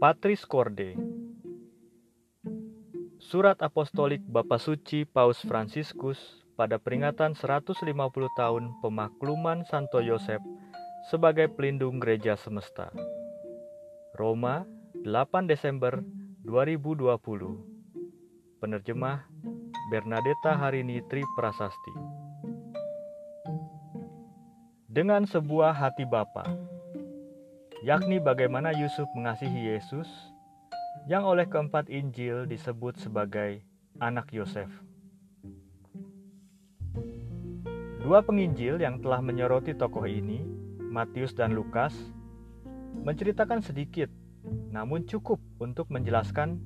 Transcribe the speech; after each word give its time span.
Patris 0.00 0.48
Corde 0.48 0.96
Surat 3.20 3.60
Apostolik 3.60 4.24
Bapa 4.24 4.56
Suci 4.56 5.04
Paus 5.04 5.44
Fransiskus 5.44 6.16
pada 6.56 6.80
peringatan 6.80 7.36
150 7.36 7.84
tahun 8.32 8.72
pemakluman 8.80 9.60
Santo 9.68 10.00
Yosef 10.00 10.40
sebagai 11.12 11.52
pelindung 11.52 12.00
gereja 12.00 12.32
semesta. 12.40 12.88
Roma, 14.16 14.64
8 15.04 15.44
Desember 15.44 16.00
2020. 16.48 18.56
Penerjemah 18.56 19.28
Bernadetta 19.92 20.56
Harini 20.56 21.04
Tri 21.12 21.20
Prasasti. 21.36 21.92
Dengan 24.88 25.28
sebuah 25.28 25.76
hati 25.76 26.08
Bapa, 26.08 26.69
yakni 27.80 28.20
bagaimana 28.20 28.76
Yusuf 28.76 29.08
mengasihi 29.16 29.72
Yesus, 29.72 30.08
yang 31.08 31.24
oleh 31.24 31.48
keempat 31.48 31.88
Injil 31.88 32.44
disebut 32.44 33.00
sebagai 33.00 33.64
anak 33.96 34.28
Yosef. 34.36 34.68
Dua 38.04 38.20
penginjil 38.20 38.76
yang 38.80 39.00
telah 39.00 39.24
menyoroti 39.24 39.72
tokoh 39.72 40.04
ini, 40.04 40.44
Matius 40.76 41.32
dan 41.32 41.56
Lukas, 41.56 41.96
menceritakan 43.00 43.64
sedikit, 43.64 44.12
namun 44.68 45.08
cukup 45.08 45.40
untuk 45.56 45.88
menjelaskan 45.88 46.60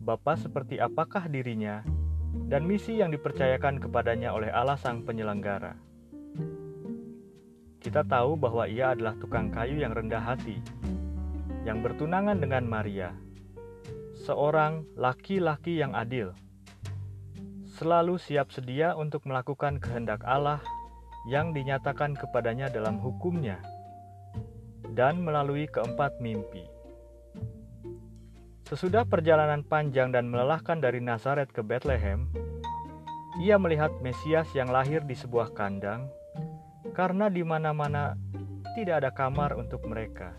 Bapa 0.00 0.38
seperti 0.38 0.78
apakah 0.78 1.26
dirinya 1.26 1.82
dan 2.46 2.62
misi 2.62 3.02
yang 3.02 3.10
dipercayakan 3.10 3.82
kepadanya 3.82 4.30
oleh 4.30 4.54
Allah 4.54 4.78
Sang 4.78 5.02
Penyelenggara. 5.02 5.89
Kita 7.90 8.06
tahu 8.06 8.38
bahwa 8.38 8.70
ia 8.70 8.94
adalah 8.94 9.18
tukang 9.18 9.50
kayu 9.50 9.82
yang 9.82 9.90
rendah 9.90 10.22
hati, 10.22 10.62
yang 11.66 11.82
bertunangan 11.82 12.38
dengan 12.38 12.62
Maria, 12.62 13.10
seorang 14.22 14.86
laki-laki 14.94 15.82
yang 15.82 15.98
adil, 15.98 16.30
selalu 17.66 18.14
siap 18.14 18.54
sedia 18.54 18.94
untuk 18.94 19.26
melakukan 19.26 19.82
kehendak 19.82 20.22
Allah 20.22 20.62
yang 21.26 21.50
dinyatakan 21.50 22.14
kepadanya 22.14 22.70
dalam 22.70 22.94
hukumnya, 23.02 23.58
dan 24.94 25.26
melalui 25.26 25.66
keempat 25.66 26.22
mimpi. 26.22 26.62
Sesudah 28.70 29.02
perjalanan 29.02 29.66
panjang 29.66 30.14
dan 30.14 30.30
melelahkan 30.30 30.78
dari 30.78 31.02
Nazaret 31.02 31.50
ke 31.50 31.58
Bethlehem, 31.58 32.30
ia 33.42 33.58
melihat 33.58 33.90
Mesias 33.98 34.46
yang 34.54 34.70
lahir 34.70 35.02
di 35.02 35.18
sebuah 35.18 35.58
kandang 35.58 36.06
karena 36.92 37.30
di 37.30 37.42
mana-mana 37.42 38.14
tidak 38.74 39.02
ada 39.04 39.10
kamar 39.10 39.58
untuk 39.58 39.82
mereka. 39.86 40.34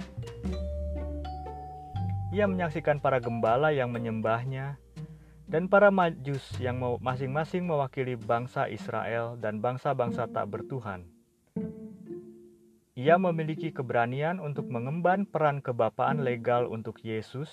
Ia 2.31 2.47
menyaksikan 2.47 3.03
para 3.03 3.19
gembala 3.19 3.75
yang 3.75 3.91
menyembahnya 3.91 4.79
dan 5.51 5.67
para 5.67 5.91
majus 5.91 6.55
yang 6.63 6.79
masing-masing 7.03 7.67
mewakili 7.67 8.15
bangsa 8.15 8.71
Israel 8.71 9.35
dan 9.35 9.59
bangsa-bangsa 9.59 10.31
tak 10.31 10.47
bertuhan. 10.47 11.03
Ia 12.95 13.19
memiliki 13.19 13.75
keberanian 13.75 14.39
untuk 14.39 14.71
mengemban 14.71 15.27
peran 15.27 15.59
kebapaan 15.59 16.23
legal 16.23 16.71
untuk 16.71 17.03
Yesus 17.03 17.51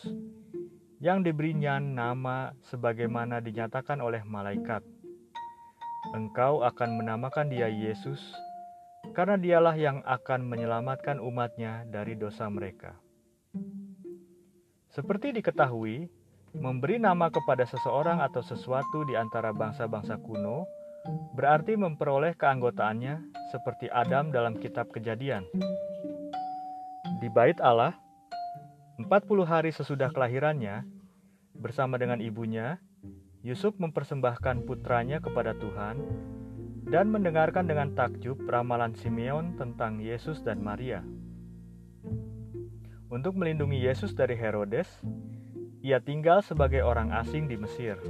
yang 1.03 1.23
diberinya 1.23 1.79
nama 1.79 2.55
sebagaimana 2.63 3.39
dinyatakan 3.43 3.99
oleh 3.99 4.23
malaikat. 4.23 4.83
Engkau 6.15 6.63
akan 6.63 7.03
menamakan 7.03 7.51
dia 7.51 7.67
Yesus, 7.67 8.35
karena 9.13 9.39
dialah 9.39 9.77
yang 9.79 10.03
akan 10.07 10.47
menyelamatkan 10.47 11.19
umatnya 11.19 11.87
dari 11.89 12.15
dosa 12.15 12.47
mereka. 12.51 12.95
Seperti 14.89 15.31
diketahui, 15.37 16.11
memberi 16.57 16.99
nama 16.99 17.31
kepada 17.31 17.63
seseorang 17.69 18.19
atau 18.25 18.43
sesuatu 18.43 19.05
di 19.07 19.15
antara 19.15 19.55
bangsa-bangsa 19.55 20.19
kuno 20.19 20.67
berarti 21.37 21.79
memperoleh 21.79 22.35
keanggotaannya 22.35 23.23
seperti 23.55 23.87
Adam 23.89 24.35
dalam 24.35 24.59
kitab 24.59 24.91
kejadian. 24.91 25.47
Di 27.19 27.29
bait 27.31 27.59
Allah, 27.63 27.97
40 28.99 29.47
hari 29.47 29.71
sesudah 29.71 30.11
kelahirannya, 30.11 30.83
bersama 31.59 31.99
dengan 31.99 32.23
ibunya, 32.23 32.79
Yusuf 33.43 33.79
mempersembahkan 33.79 34.67
putranya 34.67 35.23
kepada 35.23 35.55
Tuhan 35.55 35.97
dan 36.89 37.13
mendengarkan 37.13 37.69
dengan 37.69 37.93
takjub 37.93 38.41
ramalan 38.49 38.97
Simeon 38.97 39.53
tentang 39.61 40.01
Yesus 40.01 40.41
dan 40.41 40.65
Maria. 40.65 41.05
Untuk 43.13 43.37
melindungi 43.37 43.77
Yesus 43.77 44.17
dari 44.17 44.37
Herodes, 44.37 44.89
ia 45.85 46.01
tinggal 46.01 46.41
sebagai 46.41 46.81
orang 46.81 47.13
asing 47.13 47.45
di 47.45 47.61
Mesir. 47.61 48.01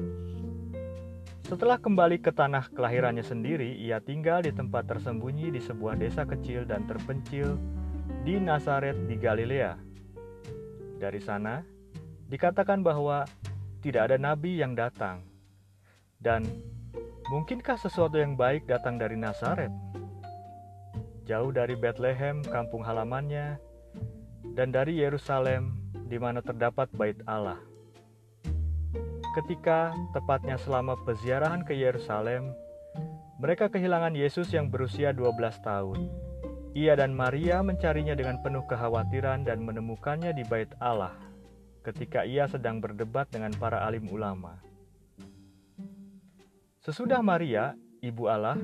Setelah 1.43 1.81
kembali 1.81 2.23
ke 2.23 2.31
tanah 2.31 2.71
kelahirannya 2.71 3.25
sendiri, 3.27 3.79
ia 3.83 3.99
tinggal 3.99 4.47
di 4.47 4.55
tempat 4.55 4.87
tersembunyi 4.87 5.51
di 5.51 5.59
sebuah 5.59 5.99
desa 5.99 6.23
kecil 6.23 6.63
dan 6.63 6.87
terpencil 6.87 7.59
di 8.23 8.39
Nazaret 8.39 8.95
di 9.11 9.17
Galilea. 9.19 9.75
Dari 10.99 11.21
sana, 11.23 11.63
dikatakan 12.31 12.85
bahwa 12.85 13.27
tidak 13.83 14.13
ada 14.13 14.19
nabi 14.21 14.59
yang 14.59 14.75
datang, 14.75 15.23
dan 16.19 16.45
Mungkinkah 17.29 17.77
sesuatu 17.77 18.17
yang 18.17 18.41
baik 18.41 18.65
datang 18.65 18.97
dari 18.97 19.13
Nazaret? 19.13 19.69
Jauh 21.29 21.53
dari 21.53 21.77
Bethlehem, 21.77 22.41
kampung 22.41 22.81
halamannya, 22.81 23.61
dan 24.57 24.73
dari 24.73 24.97
Yerusalem, 24.97 25.77
di 26.09 26.17
mana 26.17 26.41
terdapat 26.41 26.89
bait 26.97 27.21
Allah. 27.29 27.61
Ketika 29.37 29.93
tepatnya 30.17 30.57
selama 30.57 30.97
peziarahan 31.05 31.69
ke 31.69 31.77
Yerusalem, 31.77 32.49
mereka 33.37 33.69
kehilangan 33.69 34.17
Yesus 34.17 34.49
yang 34.57 34.73
berusia 34.73 35.13
12 35.13 35.37
tahun. 35.61 36.09
Ia 36.73 36.97
dan 36.97 37.13
Maria 37.13 37.61
mencarinya 37.61 38.17
dengan 38.17 38.41
penuh 38.41 38.65
kekhawatiran 38.65 39.45
dan 39.45 39.61
menemukannya 39.69 40.33
di 40.33 40.49
bait 40.49 40.73
Allah 40.81 41.13
ketika 41.85 42.25
ia 42.25 42.45
sedang 42.45 42.81
berdebat 42.85 43.29
dengan 43.33 43.53
para 43.57 43.81
alim 43.85 44.09
ulama. 44.13 44.68
Sesudah 46.89 47.21
Maria, 47.21 47.77
Ibu 48.01 48.33
Allah, 48.33 48.57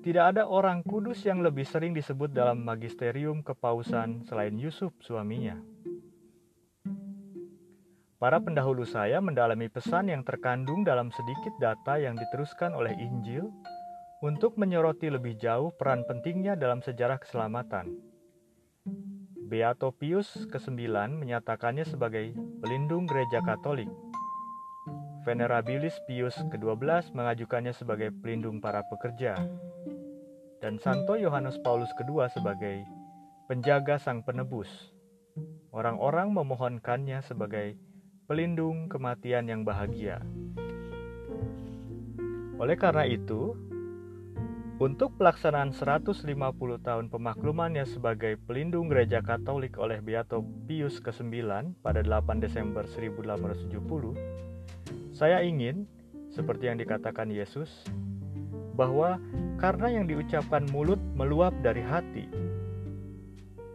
tidak 0.00 0.32
ada 0.32 0.48
orang 0.48 0.80
kudus 0.80 1.20
yang 1.28 1.44
lebih 1.44 1.68
sering 1.68 1.92
disebut 1.92 2.32
dalam 2.32 2.64
magisterium 2.64 3.44
kepausan 3.44 4.24
selain 4.24 4.56
Yusuf 4.56 4.96
suaminya. 5.04 5.60
Para 8.16 8.40
pendahulu 8.40 8.88
saya 8.88 9.20
mendalami 9.20 9.68
pesan 9.68 10.08
yang 10.08 10.24
terkandung 10.24 10.80
dalam 10.80 11.12
sedikit 11.12 11.52
data 11.60 12.00
yang 12.00 12.16
diteruskan 12.16 12.72
oleh 12.72 12.96
Injil 12.96 13.52
untuk 14.24 14.56
menyoroti 14.56 15.12
lebih 15.12 15.36
jauh 15.36 15.68
peran 15.76 16.08
pentingnya 16.08 16.56
dalam 16.56 16.80
sejarah 16.80 17.20
keselamatan. 17.20 18.00
Beato 19.44 19.92
Pius 19.92 20.48
ke-9 20.48 20.88
menyatakannya 21.20 21.84
sebagai 21.84 22.32
pelindung 22.64 23.04
gereja 23.04 23.44
Katolik 23.44 24.07
Venerabilis 25.26 25.98
Pius 26.06 26.34
ke-12 26.50 27.14
mengajukannya 27.14 27.74
sebagai 27.74 28.14
pelindung 28.22 28.62
para 28.62 28.86
pekerja, 28.86 29.34
dan 30.62 30.78
Santo 30.78 31.18
Yohanes 31.18 31.58
Paulus 31.62 31.90
II 31.98 32.22
sebagai 32.30 32.82
penjaga 33.46 33.98
sang 33.98 34.22
penebus. 34.22 34.68
Orang-orang 35.70 36.34
memohonkannya 36.34 37.22
sebagai 37.22 37.78
pelindung 38.28 38.90
kematian 38.90 39.46
yang 39.46 39.62
bahagia. 39.62 40.20
Oleh 42.58 42.74
karena 42.74 43.06
itu, 43.06 43.54
untuk 44.78 45.18
pelaksanaan 45.18 45.74
150 45.74 46.22
tahun 46.86 47.10
pemaklumannya 47.10 47.82
sebagai 47.82 48.38
pelindung 48.38 48.86
gereja 48.86 49.18
Katolik 49.22 49.74
oleh 49.74 49.98
Beato 49.98 50.46
Pius 50.70 51.02
ke-9 51.02 51.34
pada 51.82 51.98
8 52.02 52.38
Desember 52.38 52.86
1870, 52.86 54.38
saya 55.18 55.42
ingin, 55.42 55.82
seperti 56.30 56.70
yang 56.70 56.78
dikatakan 56.78 57.26
Yesus, 57.26 57.82
bahwa 58.78 59.18
karena 59.58 59.98
yang 59.98 60.06
diucapkan 60.06 60.62
mulut 60.70 61.02
meluap 61.18 61.50
dari 61.58 61.82
hati. 61.82 62.30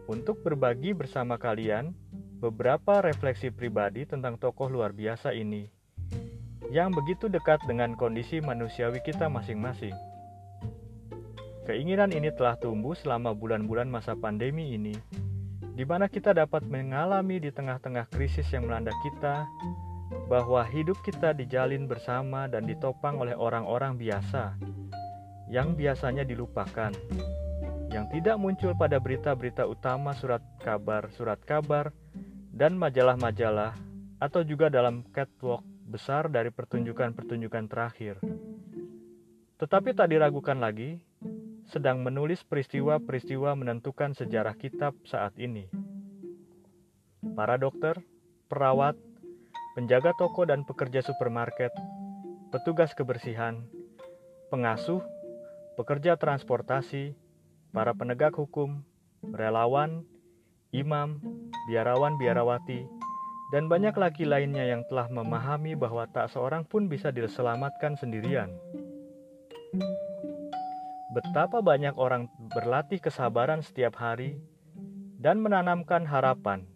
Untuk 0.08 0.40
berbagi 0.40 0.96
bersama 0.96 1.36
kalian 1.36 1.92
beberapa 2.40 3.04
refleksi 3.04 3.52
pribadi 3.52 4.08
tentang 4.08 4.40
tokoh 4.40 4.72
luar 4.72 4.96
biasa 4.96 5.36
ini 5.36 5.68
yang 6.72 6.96
begitu 6.96 7.28
dekat 7.28 7.60
dengan 7.68 7.92
kondisi 7.92 8.40
manusiawi 8.40 9.04
kita 9.04 9.28
masing-masing. 9.28 9.92
Keinginan 11.68 12.08
ini 12.12 12.32
telah 12.32 12.56
tumbuh 12.56 12.96
selama 12.96 13.36
bulan-bulan 13.36 13.88
masa 13.88 14.16
pandemi 14.16 14.72
ini, 14.76 14.96
di 15.76 15.84
mana 15.84 16.08
kita 16.08 16.32
dapat 16.32 16.64
mengalami 16.64 17.36
di 17.36 17.52
tengah-tengah 17.52 18.08
krisis 18.08 18.48
yang 18.52 18.64
melanda 18.64 18.92
kita 19.04 19.44
bahwa 20.24 20.64
hidup 20.64 20.96
kita 21.04 21.36
dijalin 21.36 21.84
bersama 21.84 22.48
dan 22.48 22.64
ditopang 22.64 23.20
oleh 23.20 23.36
orang-orang 23.36 24.00
biasa 24.00 24.56
yang 25.52 25.76
biasanya 25.76 26.24
dilupakan, 26.24 26.90
yang 27.92 28.08
tidak 28.08 28.40
muncul 28.40 28.72
pada 28.72 28.96
berita-berita 28.96 29.68
utama 29.68 30.16
surat 30.16 30.40
kabar-surat 30.64 31.38
kabar 31.44 31.92
dan 32.48 32.74
majalah-majalah 32.80 33.76
atau 34.18 34.40
juga 34.40 34.72
dalam 34.72 35.04
catwalk 35.12 35.60
besar 35.84 36.32
dari 36.32 36.48
pertunjukan-pertunjukan 36.48 37.64
terakhir. 37.68 38.16
Tetapi 39.60 39.94
tak 39.94 40.10
diragukan 40.10 40.58
lagi, 40.58 40.98
sedang 41.68 42.00
menulis 42.00 42.42
peristiwa-peristiwa 42.42 43.54
menentukan 43.54 44.16
sejarah 44.16 44.56
kitab 44.56 44.96
saat 45.06 45.36
ini. 45.38 45.68
Para 47.36 47.56
dokter, 47.56 48.00
perawat, 48.50 48.98
penjaga 49.74 50.14
toko 50.14 50.46
dan 50.46 50.62
pekerja 50.62 51.02
supermarket, 51.02 51.74
petugas 52.54 52.94
kebersihan, 52.94 53.66
pengasuh, 54.46 55.02
pekerja 55.74 56.14
transportasi, 56.14 57.18
para 57.74 57.90
penegak 57.90 58.38
hukum, 58.38 58.86
relawan, 59.34 60.06
imam, 60.70 61.18
biarawan-biarawati, 61.66 62.86
dan 63.50 63.66
banyak 63.66 63.98
lagi 63.98 64.22
lainnya 64.22 64.62
yang 64.62 64.86
telah 64.86 65.10
memahami 65.10 65.74
bahwa 65.74 66.06
tak 66.06 66.30
seorang 66.30 66.62
pun 66.62 66.86
bisa 66.86 67.10
diselamatkan 67.10 67.98
sendirian. 67.98 68.54
Betapa 71.14 71.62
banyak 71.62 71.98
orang 71.98 72.30
berlatih 72.54 73.02
kesabaran 73.02 73.62
setiap 73.62 73.98
hari 73.98 74.38
dan 75.18 75.42
menanamkan 75.42 76.06
harapan 76.06 76.66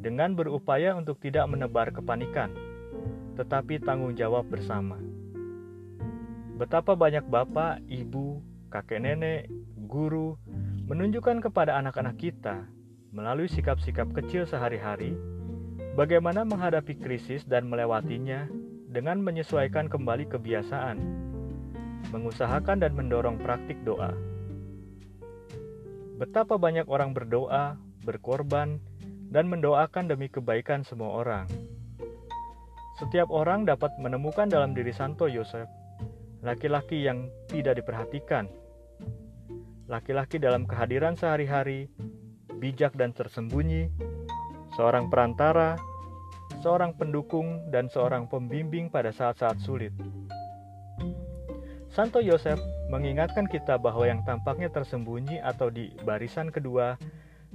dengan 0.00 0.32
berupaya 0.32 0.96
untuk 0.96 1.20
tidak 1.20 1.44
menebar 1.46 1.92
kepanikan, 1.92 2.48
tetapi 3.36 3.78
tanggung 3.84 4.16
jawab 4.16 4.48
bersama. 4.48 4.96
Betapa 6.56 6.96
banyak 6.96 7.24
bapak, 7.28 7.84
ibu, 7.88 8.40
kakek 8.72 9.00
nenek, 9.00 9.48
guru 9.88 10.40
menunjukkan 10.88 11.44
kepada 11.44 11.76
anak-anak 11.80 12.16
kita 12.16 12.64
melalui 13.12 13.48
sikap-sikap 13.48 14.10
kecil 14.16 14.48
sehari-hari 14.48 15.16
bagaimana 15.94 16.46
menghadapi 16.46 16.96
krisis 16.98 17.42
dan 17.44 17.66
melewatinya 17.66 18.46
dengan 18.90 19.22
menyesuaikan 19.22 19.86
kembali 19.86 20.26
kebiasaan, 20.26 20.98
mengusahakan 22.10 22.82
dan 22.82 22.92
mendorong 22.94 23.38
praktik 23.38 23.78
doa. 23.86 24.14
Betapa 26.18 26.58
banyak 26.58 26.84
orang 26.90 27.14
berdoa, 27.16 27.78
berkorban, 28.02 28.82
dan 29.30 29.46
mendoakan 29.46 30.10
demi 30.10 30.26
kebaikan 30.26 30.82
semua 30.82 31.22
orang. 31.22 31.46
Setiap 32.98 33.30
orang 33.30 33.64
dapat 33.64 33.94
menemukan 33.96 34.50
dalam 34.50 34.76
diri 34.76 34.92
Santo 34.92 35.30
Yosef 35.30 35.64
laki-laki 36.44 37.06
yang 37.06 37.30
tidak 37.48 37.80
diperhatikan, 37.80 38.50
laki-laki 39.88 40.36
dalam 40.36 40.66
kehadiran 40.66 41.16
sehari-hari, 41.16 41.88
bijak 42.60 42.92
dan 42.98 43.14
tersembunyi, 43.16 43.88
seorang 44.76 45.08
perantara, 45.08 45.80
seorang 46.60 46.92
pendukung, 46.96 47.68
dan 47.72 47.88
seorang 47.88 48.28
pembimbing 48.28 48.92
pada 48.92 49.12
saat-saat 49.14 49.60
sulit. 49.60 49.92
Santo 51.90 52.22
Yosef 52.22 52.56
mengingatkan 52.88 53.50
kita 53.50 53.74
bahwa 53.76 54.06
yang 54.06 54.22
tampaknya 54.22 54.70
tersembunyi 54.70 55.42
atau 55.42 55.68
di 55.74 55.90
barisan 56.06 56.48
kedua 56.54 56.94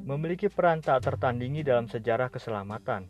memiliki 0.05 0.53
peran 0.53 0.85
tak 0.85 1.01
tertandingi 1.01 1.65
dalam 1.65 1.89
sejarah 1.89 2.29
keselamatan. 2.29 3.09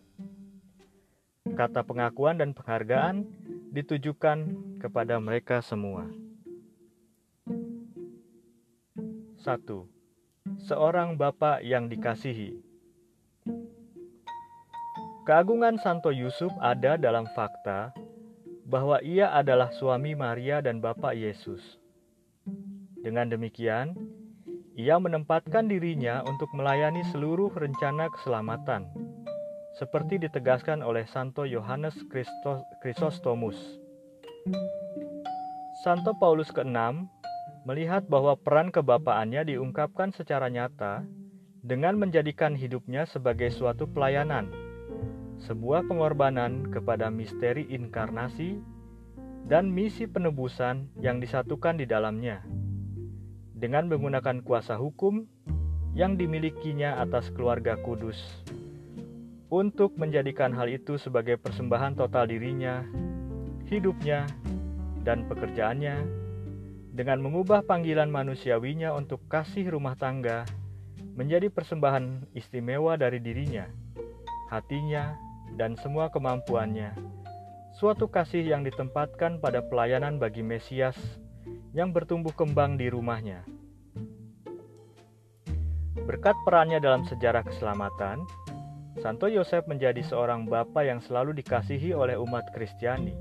Kata 1.44 1.83
pengakuan 1.83 2.39
dan 2.39 2.56
penghargaan 2.56 3.27
ditujukan 3.75 4.39
kepada 4.80 5.19
mereka 5.19 5.59
semua. 5.59 6.07
1. 9.44 9.44
Seorang 10.63 11.19
bapak 11.19 11.62
yang 11.68 11.92
dikasihi. 11.92 12.63
Keagungan 15.27 15.75
Santo 15.77 16.15
Yusuf 16.15 16.56
ada 16.63 16.95
dalam 16.95 17.27
fakta 17.36 17.92
bahwa 18.65 19.03
ia 19.03 19.36
adalah 19.36 19.69
suami 19.69 20.15
Maria 20.18 20.63
dan 20.63 20.81
Bapak 20.81 21.13
Yesus. 21.13 21.77
Dengan 23.01 23.30
demikian, 23.30 23.94
ia 24.75 25.00
menempatkan 25.00 25.72
dirinya 25.72 26.19
untuk 26.27 26.51
melayani 26.51 27.00
seluruh 27.16 27.48
rencana 27.56 28.12
keselamatan, 28.12 28.92
seperti 29.80 30.19
ditegaskan 30.19 30.83
oleh 30.83 31.07
Santo 31.07 31.48
Yohanes 31.48 31.95
Chrysostomus. 32.83 33.56
Santo 35.83 36.12
Paulus 36.19 36.51
ke-6 36.51 37.07
melihat 37.63 38.04
bahwa 38.12 38.36
peran 38.36 38.69
kebapaannya 38.69 39.48
diungkapkan 39.56 40.12
secara 40.12 40.51
nyata 40.51 41.07
dengan 41.63 41.95
menjadikan 41.95 42.54
hidupnya 42.54 43.07
sebagai 43.07 43.50
suatu 43.50 43.89
pelayanan 43.89 44.51
sebuah 45.42 45.86
pengorbanan 45.86 46.71
kepada 46.71 47.12
misteri 47.12 47.68
inkarnasi 47.68 48.60
dan 49.45 49.69
misi 49.69 50.07
penebusan 50.07 50.89
yang 51.00 51.19
disatukan 51.19 51.78
di 51.78 51.86
dalamnya. 51.86 52.42
Dengan 53.65 53.89
menggunakan 53.89 54.45
kuasa 54.45 54.77
hukum 54.77 55.25
yang 55.97 56.21
dimilikinya 56.21 57.01
atas 57.01 57.33
keluarga 57.33 57.73
kudus, 57.81 58.45
untuk 59.50 59.97
menjadikan 59.97 60.53
hal 60.53 60.69
itu 60.69 61.01
sebagai 61.01 61.41
persembahan 61.41 61.97
total 61.97 62.29
dirinya, 62.29 62.85
hidupnya, 63.65 64.29
dan 65.01 65.25
pekerjaannya, 65.25 65.97
dengan 66.94 67.25
mengubah 67.25 67.65
panggilan 67.65 68.06
manusiawinya 68.13 68.94
untuk 68.94 69.25
kasih 69.33 69.73
rumah 69.73 69.97
tangga 69.97 70.45
menjadi 71.18 71.50
persembahan 71.50 72.38
istimewa 72.38 72.94
dari 73.01 73.18
dirinya, 73.18 73.65
hatinya, 74.53 75.18
dan 75.57 75.73
semua 75.81 76.13
kemampuannya. 76.13 76.94
Suatu 77.81 78.13
kasih 78.13 78.45
yang 78.45 78.61
ditempatkan 78.61 79.41
pada 79.41 79.65
pelayanan 79.65 80.21
bagi 80.21 80.45
Mesias 80.45 81.01
yang 81.73 81.89
bertumbuh 81.89 82.29
kembang 82.29 82.77
di 82.77 82.94
rumahnya. 82.94 83.55
Berkat 86.06 86.38
perannya 86.46 86.78
dalam 86.78 87.02
sejarah 87.10 87.42
keselamatan, 87.42 88.22
Santo 89.02 89.25
Yosef 89.25 89.66
menjadi 89.66 90.06
seorang 90.06 90.46
bapa 90.46 90.86
yang 90.86 91.02
selalu 91.02 91.34
dikasihi 91.42 91.98
oleh 91.98 92.13
umat 92.16 92.46
Kristiani. 92.54 93.18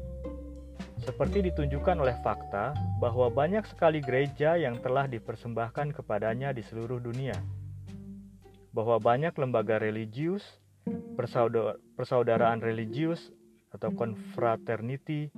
Seperti 1.00 1.48
ditunjukkan 1.48 1.96
oleh 1.98 2.16
fakta 2.20 2.76
bahwa 3.00 3.32
banyak 3.32 3.64
sekali 3.68 4.04
gereja 4.04 4.60
yang 4.60 4.80
telah 4.84 5.08
dipersembahkan 5.08 5.96
kepadanya 5.96 6.52
di 6.52 6.60
seluruh 6.60 7.00
dunia. 7.00 7.36
Bahwa 8.76 9.00
banyak 9.00 9.32
lembaga 9.36 9.80
religius 9.80 10.44
persaudaraan 11.96 12.60
religius 12.60 13.32
atau 13.74 13.90
confraternity, 13.90 15.34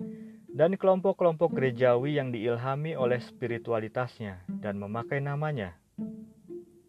dan 0.53 0.76
kelompok-kelompok 0.76 1.53
gerejawi 1.57 2.17
yang 2.17 2.33
diilhami 2.33 2.97
oleh 2.97 3.21
spiritualitasnya 3.21 4.45
dan 4.61 4.81
memakai 4.81 5.21
namanya. 5.21 5.76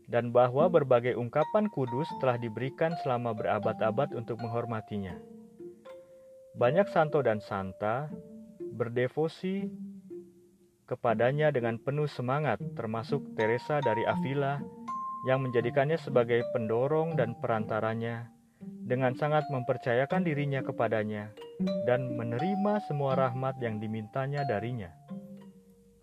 Dan 0.07 0.31
bahwa 0.31 0.71
berbagai 0.71 1.19
ungkapan 1.19 1.67
kudus 1.67 2.07
telah 2.23 2.39
diberikan 2.39 2.95
selama 3.03 3.35
berabad-abad 3.35 4.15
untuk 4.15 4.39
menghormatinya. 4.39 5.19
Banyak 6.55 6.87
santo 6.89 7.19
dan 7.19 7.43
santa 7.43 8.07
berdevosi 8.57 9.67
kepadanya 10.87 11.51
dengan 11.51 11.75
penuh 11.75 12.07
semangat, 12.07 12.57
termasuk 12.73 13.35
Teresa 13.35 13.83
dari 13.83 14.07
Avila 14.07 14.63
yang 15.27 15.43
menjadikannya 15.43 15.99
sebagai 15.99 16.47
pendorong 16.55 17.19
dan 17.19 17.35
perantaranya 17.43 18.31
dengan 18.87 19.11
sangat 19.19 19.43
mempercayakan 19.51 20.23
dirinya 20.23 20.63
kepadanya 20.63 21.35
dan 21.83 22.15
menerima 22.15 22.79
semua 22.87 23.19
rahmat 23.19 23.59
yang 23.59 23.83
dimintanya 23.83 24.47
darinya. 24.47 24.87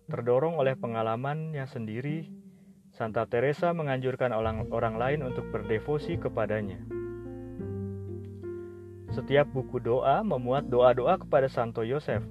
Terdorong 0.05 0.61
oleh 0.61 0.77
pengalamannya 0.77 1.65
sendiri, 1.65 2.29
Santa 2.95 3.27
Teresa 3.27 3.75
menganjurkan 3.75 4.31
orang, 4.31 4.71
orang 4.71 4.95
lain 4.95 5.27
untuk 5.27 5.51
berdevosi 5.51 6.15
kepadanya. 6.15 6.79
Setiap 9.11 9.51
buku 9.51 9.83
doa 9.83 10.23
memuat 10.23 10.71
doa-doa 10.71 11.19
kepada 11.19 11.51
Santo 11.51 11.83
Yosef. 11.83 12.23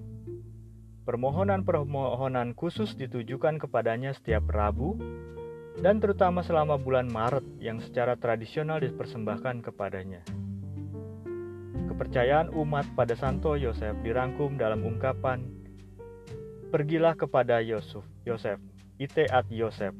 Permohonan-permohonan 1.05 2.57
khusus 2.57 2.97
ditujukan 2.97 3.61
kepadanya 3.61 4.17
setiap 4.17 4.49
Rabu 4.49 4.97
dan 5.85 6.01
terutama 6.01 6.41
selama 6.41 6.81
bulan 6.81 7.13
Maret 7.13 7.45
yang 7.61 7.85
secara 7.85 8.17
tradisional 8.17 8.81
dipersembahkan 8.81 9.61
kepadanya. 9.69 10.25
Kepercayaan 11.93 12.57
umat 12.57 12.89
pada 12.97 13.13
Santo 13.13 13.53
Yosef 13.61 14.01
dirangkum 14.01 14.57
dalam 14.57 14.81
ungkapan 14.81 15.45
Pergilah 16.75 17.15
kepada 17.15 17.63
Yosef, 17.63 18.03
Yosef, 18.27 18.59
ite 18.99 19.31
at 19.31 19.47
Yosef, 19.47 19.95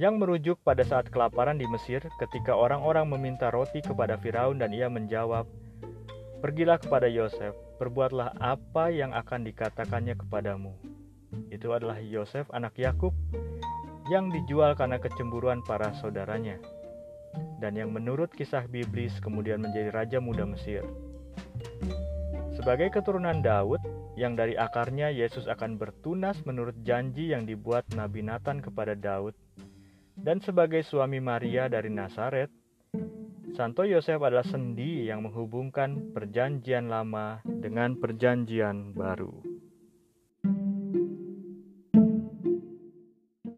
yang 0.00 0.16
merujuk 0.16 0.56
pada 0.64 0.80
saat 0.80 1.12
kelaparan 1.12 1.60
di 1.60 1.68
Mesir 1.68 2.00
ketika 2.16 2.56
orang-orang 2.56 3.04
meminta 3.04 3.52
roti 3.52 3.84
kepada 3.84 4.16
Firaun 4.16 4.56
dan 4.56 4.72
ia 4.72 4.88
menjawab, 4.88 5.44
Pergilah 6.40 6.80
kepada 6.80 7.04
Yosef, 7.04 7.52
perbuatlah 7.76 8.32
apa 8.40 8.88
yang 8.88 9.12
akan 9.12 9.44
dikatakannya 9.44 10.16
kepadamu. 10.16 10.72
Itu 11.52 11.76
adalah 11.76 12.00
Yosef 12.00 12.48
anak 12.48 12.80
Yakub 12.80 13.12
yang 14.08 14.32
dijual 14.32 14.72
karena 14.72 14.96
kecemburuan 14.96 15.60
para 15.60 15.92
saudaranya. 16.00 16.56
dan 17.62 17.78
yang 17.78 17.94
menurut 17.94 18.26
kisah 18.34 18.66
biblis 18.66 19.14
kemudian 19.22 19.62
menjadi 19.62 19.94
raja 19.94 20.18
muda 20.18 20.42
Mesir. 20.42 20.82
Sebagai 22.58 22.90
keturunan 22.90 23.38
Daud, 23.38 23.78
yang 24.18 24.34
dari 24.34 24.58
akarnya 24.58 25.14
Yesus 25.14 25.46
akan 25.46 25.78
bertunas 25.78 26.42
menurut 26.42 26.74
janji 26.82 27.30
yang 27.30 27.46
dibuat 27.46 27.86
Nabi 27.94 28.26
Nathan 28.26 28.58
kepada 28.58 28.98
Daud, 28.98 29.38
dan 30.20 30.38
sebagai 30.44 30.84
suami 30.84 31.18
Maria 31.18 31.66
dari 31.66 31.88
Nazaret, 31.88 32.52
Santo 33.50 33.82
Yosef 33.82 34.22
adalah 34.22 34.46
sendi 34.46 35.10
yang 35.10 35.26
menghubungkan 35.26 36.14
perjanjian 36.14 36.86
lama 36.86 37.42
dengan 37.44 37.98
perjanjian 37.98 38.94
baru. 38.94 39.49